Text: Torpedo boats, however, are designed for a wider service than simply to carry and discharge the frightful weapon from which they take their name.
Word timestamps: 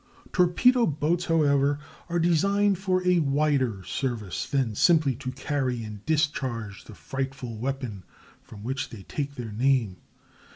Torpedo 0.33 0.87
boats, 0.87 1.25
however, 1.25 1.77
are 2.09 2.17
designed 2.17 2.79
for 2.79 3.07
a 3.07 3.19
wider 3.19 3.83
service 3.83 4.47
than 4.49 4.73
simply 4.73 5.15
to 5.17 5.31
carry 5.31 5.83
and 5.83 6.03
discharge 6.07 6.85
the 6.85 6.95
frightful 6.95 7.55
weapon 7.59 8.03
from 8.41 8.63
which 8.63 8.89
they 8.89 9.03
take 9.03 9.35
their 9.35 9.51
name. 9.51 9.97